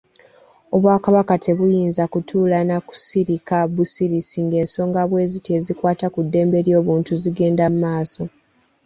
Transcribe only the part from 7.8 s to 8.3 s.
maaso.